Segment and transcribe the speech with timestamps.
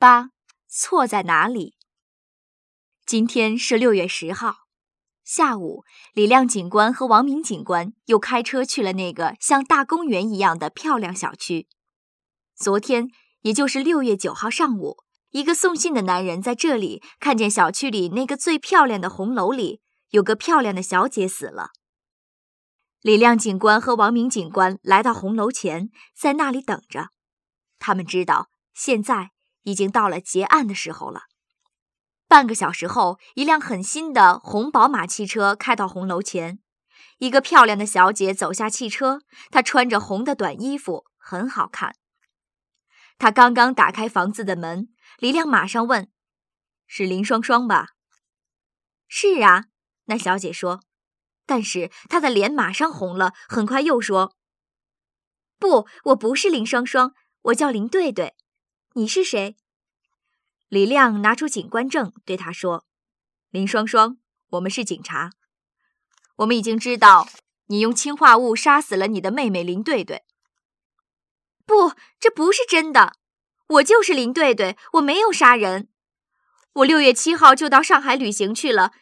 [0.00, 0.30] 八，
[0.68, 1.74] 错在哪里？
[3.04, 4.58] 今天是六月十号
[5.24, 5.82] 下午，
[6.12, 11.66] 李亮警官和王明警官又开车去了那个像大公园一样的漂亮小区。
[12.54, 14.98] 昨天，也就是六月九号上午，
[15.30, 19.80] 一个送信的男人在这里看见小区里那个最漂亮的红楼里
[20.10, 21.70] 有个漂亮的小姐死了。
[23.00, 27.08] 李亮警官和王明警官来到红楼前，在那里等着。
[27.80, 29.32] 他们知道现在。
[29.68, 31.24] 已经到了结案的时候了。
[32.26, 36.58] 半个小时后，一辆很新的红宝马汽车开到红楼前，
[37.18, 41.94] 一个漂亮的小姐走下汽车，她穿着红的短衣服，很好看。
[43.18, 46.10] 她刚刚打开房子的门，李亮马上问
[46.86, 47.90] ：“是林双双吧
[49.06, 49.66] ？”“是啊。”
[50.06, 50.80] 那小姐说，
[51.44, 54.34] 但是她的脸马上红了，很快又说
[55.58, 57.12] ：“不，我不是林双双，
[57.42, 58.34] 我叫林对对。”
[58.98, 59.54] 你是谁？
[60.68, 62.84] 李亮拿出警官证，对他说
[63.48, 64.18] ：“林双双，
[64.48, 65.30] 我们是警察，
[66.38, 67.28] 我们已经知道
[67.66, 70.24] 你用氰化物杀死了你的妹妹林对对。”
[71.64, 73.14] 不，这不是真的，
[73.68, 75.88] 我就是林对对，我没有杀人。
[76.72, 78.92] 我六月七号就到上海旅行去了，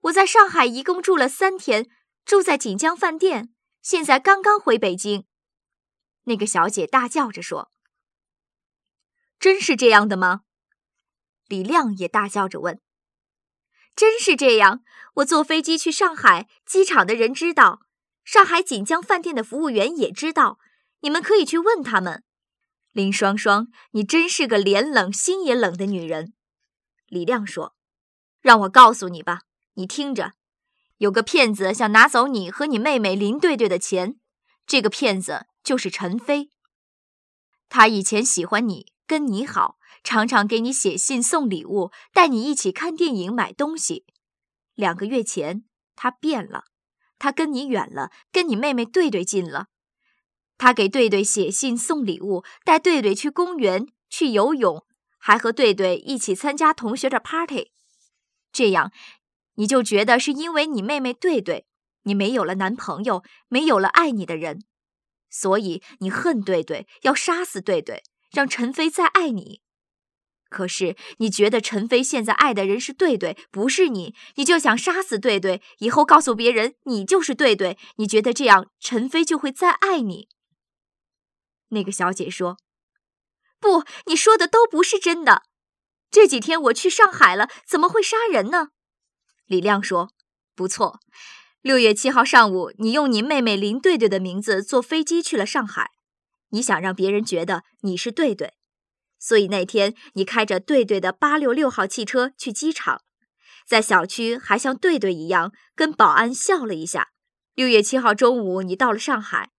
[0.00, 1.88] 我在上海一共住了三天，
[2.26, 5.24] 住在锦江饭店，现在刚刚回北京。
[6.24, 7.72] 那个小姐大叫着说。
[9.38, 10.42] 真是这样的吗？
[11.46, 12.80] 李亮也大叫着问
[13.94, 14.82] ：“真是这样？
[15.16, 17.82] 我坐飞机去上海，机场的人知道，
[18.24, 20.58] 上海锦江饭店的服务员也知道，
[21.00, 22.24] 你们可以去问他们。”
[22.90, 26.32] 林双双，你真是个脸冷心也冷的女人。
[27.06, 27.76] 李亮说
[28.40, 29.42] ：“让我告诉你吧，
[29.74, 30.32] 你听着，
[30.96, 34.18] 有个骗子想拿走你和你妹妹林对对的钱，
[34.66, 36.50] 这个骗子就是陈飞，
[37.68, 44.04] 他以前喜欢你。”跟你好，常常给你写信送礼物，带你一起看电影买东西。
[44.74, 45.64] 两个月前，
[45.94, 46.64] 他变了，
[47.18, 49.68] 他跟你远了，跟你妹妹对对近了。
[50.58, 54.84] 他给对对写信送礼物，带对对去公园去游泳，
[55.18, 57.70] 还和对对一起参加同学的 party。
[58.50, 58.90] 这样，
[59.54, 61.66] 你就觉得是因为你妹妹对对，
[62.02, 64.64] 你没有了男朋友，没有了爱你的人，
[65.30, 68.02] 所以你恨对对，要杀死对对。
[68.30, 69.60] 让陈飞再爱你，
[70.48, 80.28] 可是你觉得陈飞现在爱的人是对对，不是你，你就想杀死对对，以后告诉别人你就是对对，你觉得这样陈飞就会再爱你。
[81.70, 82.58] 那个小姐说
[83.58, 85.42] ：“不，你说的都不是真的。
[86.10, 88.68] 这几天我去上海了，怎么会杀人呢？”
[89.46, 90.12] 李亮说
[90.54, 91.00] ：“不错，
[91.62, 95.90] 六月七号上午，你用你妹妹林对对的名字坐飞机去了上海。”
[96.50, 98.54] 你想让别人觉得你是对对，
[99.18, 103.02] 所以那天你开着对对的八六六号汽车去机场，
[103.66, 107.08] 在小区还像对对一样跟保安笑了一下。
[107.54, 109.50] 六月七号中午，你到了上海，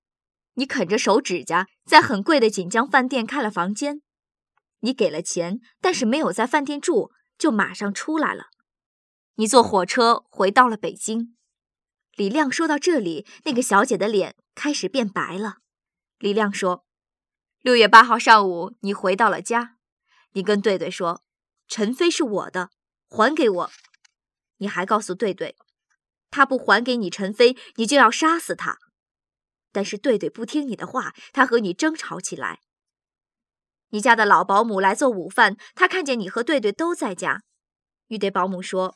[0.53, 4.01] 你啃着手指甲，在很贵的锦江饭店开了房间，
[4.81, 8.45] 你给了钱，但是没有在饭店住，就马上出来了。
[9.35, 11.35] 你坐火车回到了北京。
[12.15, 15.57] 李亮说到这里，那个小姐的脸开始变白了。
[16.19, 16.83] 李亮说
[17.61, 19.75] ：“六月八号上午，你回到了家，
[20.31, 21.23] 你跟对对说，
[21.67, 22.71] 陈飞是我的，
[23.07, 23.71] 还给我。
[24.57, 25.55] 你还告诉对对，
[26.31, 28.79] 他不还给你陈飞，你就要杀死他。
[29.71, 32.61] 但是对对不听你的话，他和你争吵起来。
[33.89, 37.43] 你家的老保姆来做午饭，他看见你和对对都在家，
[38.07, 38.95] 你对保姆说：‘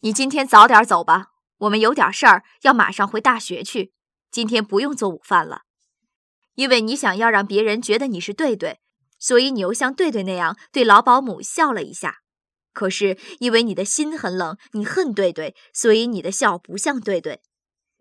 [0.00, 3.94] 你今天早点走吧，我们有点事儿，要马上回大学去，
[4.30, 5.62] 今天不用做午饭了。’”
[6.56, 8.80] 因为你想要让别人觉得你是对对，
[9.18, 12.16] 所以你又像对对那样对老保姆笑了一下。
[12.72, 17.40] 可是因为你的心很冷，你恨对对，所以你的笑不像对对。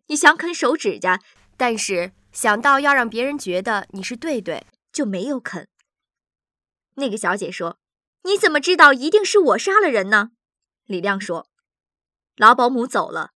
[0.07, 1.21] 你想啃手指甲，
[1.55, 5.67] 但是想到要让别人觉得你是对对，就没有啃。
[6.95, 7.79] 那个小姐说
[8.23, 10.31] ：“你怎么知道一定是我杀了人呢？”
[10.85, 11.47] 李亮说
[12.37, 13.31] ：“老保姆走了，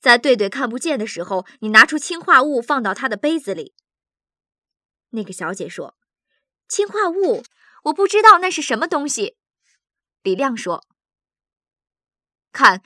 [0.00, 3.74] 在对对看不见的时候，你拿出氰化物放到他的杯子里。”
[5.10, 5.96] 那个小姐说
[6.68, 7.42] ：“氰化物，
[7.84, 9.38] 我不知道那是什么东西。”
[10.22, 10.86] 李亮说
[12.52, 12.82] ：“看，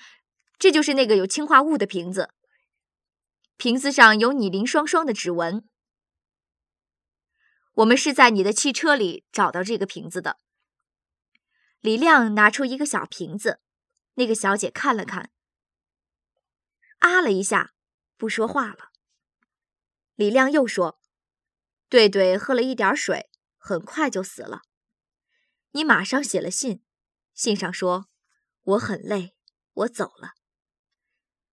[0.58, 2.30] 这就是那个有氰化物的瓶子，
[3.56, 5.68] 瓶子上有你林双双的指纹。
[7.72, 10.38] 我们是在你的汽车里找到这个瓶子的。”
[11.80, 13.60] 李亮拿出一个小瓶子，
[14.14, 15.32] 那个小姐看了看，
[17.00, 17.74] 啊了一下，
[18.16, 18.92] 不说话了。
[20.14, 21.01] 李亮又说。
[21.92, 23.28] 对对，喝了一点水，
[23.58, 24.62] 很快就死了。
[25.72, 26.82] 你马上写了信，
[27.34, 28.06] 信上说
[28.62, 29.34] 我很累，
[29.74, 30.30] 我走了。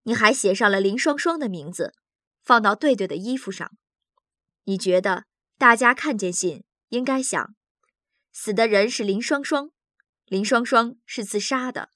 [0.04, 1.94] 你还写上了林双双的名字，
[2.42, 3.70] 放到对对的衣服上。
[4.64, 5.26] 你觉得
[5.58, 7.54] 大家看见信应该想，
[8.32, 9.72] 死的人是林双双，
[10.24, 11.90] 林双双是自杀的，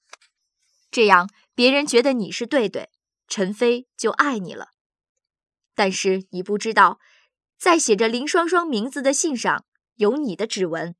[0.91, 2.89] 这样别人觉得你是对对，
[3.25, 4.71] 陈飞就爱你了。
[5.73, 6.99] 但是你不知道，
[7.63, 9.63] 在写着林双双名字的信上
[9.95, 10.97] 有你的指纹。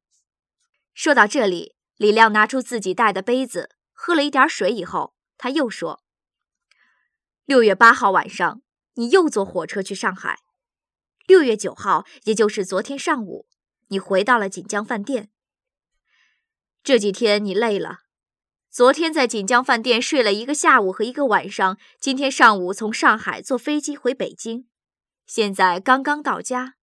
[0.93, 6.05] 说到这里，李亮拿出自己带的杯子，喝了一点水以后，他又说
[7.43, 8.61] ：“六月八号晚上，
[8.93, 10.39] 你又坐火车去上海。
[11.27, 13.45] 六月九号，也就是昨天上午，
[13.89, 15.29] 你回到了锦江饭店。
[16.81, 18.03] 这几天你累了，
[18.71, 24.69] 昨天在锦江饭店睡了一个下午和一个晚上，今天上午从上海坐飞机回北京，
[25.25, 26.75] 现在刚刚到家。”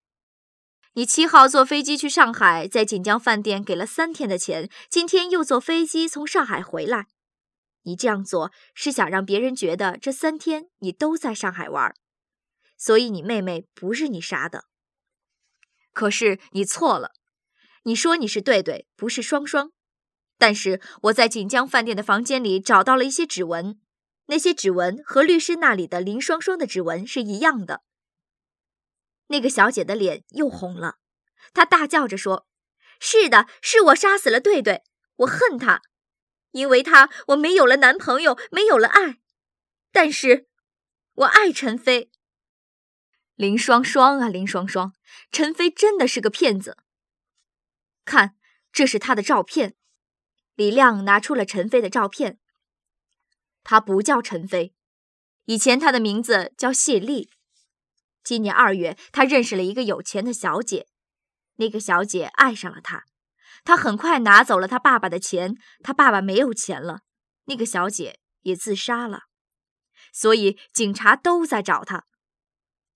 [0.94, 7.06] 你七号坐飞机去上海，在锦江饭店给了三天的钱，今天又坐飞机从上海回来。
[7.82, 11.94] 你这样做是想让别人觉得这三天你都在上海玩，
[12.76, 14.64] 所以你妹妹不是你杀的。
[15.92, 17.12] 可是你错了，
[17.84, 19.70] 你说你是对对，不是双双。
[20.36, 23.80] 但是我在锦江饭店的房间里找到了一些指纹，
[24.26, 27.82] 那些指纹和律师那里的林双双的指纹是一样的。
[29.30, 30.98] 那个小姐的脸又红了，
[31.54, 32.48] 她大叫着说
[32.98, 34.82] ：“是的，是我杀死了对对，
[35.18, 35.82] 我恨他，
[36.50, 39.20] 因为他我没有了男朋友，没有了爱，
[39.92, 40.48] 但是，
[41.14, 42.10] 我爱陈飞。
[43.36, 44.94] 林双双啊，林双双，
[45.30, 46.76] 陈飞真的是个骗子。
[48.04, 48.36] 看，
[48.72, 49.76] 这是他的照片。”
[50.56, 52.38] 李亮拿出了陈飞的照片。
[53.62, 54.74] 他不叫陈飞，
[55.44, 57.30] 以前他的名字叫谢丽。
[58.22, 60.86] 今年二月，他认识了一个有钱的小姐，
[61.56, 63.04] 那个小姐爱上了他，
[63.64, 67.00] 他很快拿走了他爸爸的钱，他爸爸没有钱了，
[67.46, 69.24] 那个小姐也自杀了，
[70.12, 72.04] 所以警察都在找他。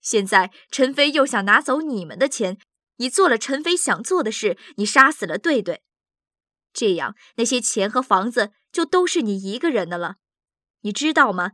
[0.00, 2.58] 现在陈飞又想拿走你们的钱，
[2.96, 5.82] 你做了陈飞想做的事，你杀死了对对，
[6.72, 10.16] 这样那些钱和房子就都是你一个人的了，
[10.82, 11.52] 你知道吗？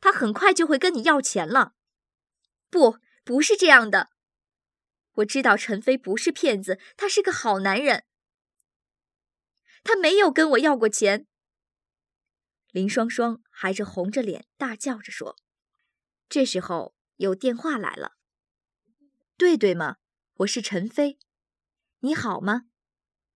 [0.00, 1.74] 他很快就会跟你要钱了，
[2.70, 2.98] 不。
[3.30, 4.10] 不是这样的，
[5.12, 8.04] 我知道陈飞不是骗子，他是个好男人。
[9.84, 11.28] 他没有跟我要过钱。
[12.72, 15.36] 林双双还是红着脸大叫着说
[16.28, 18.16] ：“这时候有电话来了，
[19.36, 19.98] 对对吗？
[20.38, 21.16] 我是陈飞，
[22.00, 22.62] 你好吗？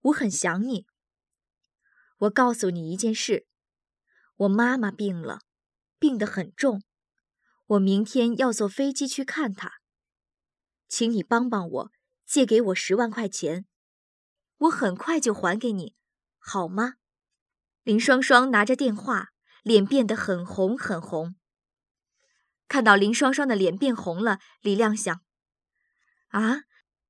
[0.01, 0.85] 我很想你。
[2.17, 3.47] 我告诉你一件事，
[4.35, 5.39] 我妈妈病了，
[5.97, 6.83] 病得很重。”
[7.67, 9.79] 我明天要坐飞机去看她，
[10.87, 11.91] 请你帮帮我，
[12.25, 13.65] 借给我十万块钱，
[14.57, 15.95] 我很快就还给你，
[16.37, 16.95] 好吗？
[17.83, 19.29] 林双双拿着电话，
[19.63, 21.35] 脸变得很红很红。
[22.67, 25.21] 看到林双双的脸变红了，李亮想：
[26.29, 26.63] 啊，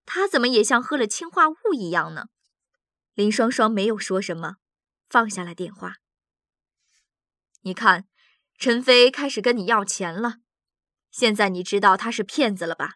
[0.06, 2.28] 他怎么也像喝了氰化物一样呢？
[3.14, 4.58] 林双双没有说什么，
[5.08, 5.96] 放下了电话。
[7.62, 8.08] 你看，
[8.58, 10.40] 陈飞开始跟你要钱了。
[11.10, 12.96] 现在你知道他是骗子了吧？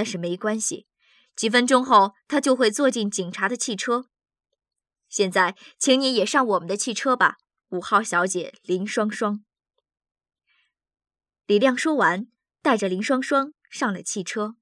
[0.00, 0.86] 但是没关系，
[1.36, 4.06] 几分钟后他就会坐进警察的汽车。
[5.10, 7.36] 现在，请你也上我们的汽车吧，
[7.68, 9.44] 五号小姐林双双。
[11.44, 12.28] 李亮说完，
[12.62, 14.56] 带着林双双上了汽车。